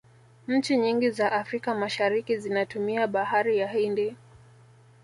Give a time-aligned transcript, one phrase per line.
[0.47, 4.15] nchi nyingi za africa mashariki zinatumia bahari ya hindi